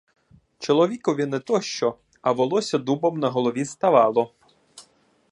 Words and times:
Чоловікові 0.59 1.25
не 1.25 1.39
то 1.39 1.61
що, 1.61 1.97
а 2.21 2.31
волосся 2.31 2.77
дубом 2.77 3.19
на 3.19 3.29
голові 3.29 3.65
ставало. 3.65 4.33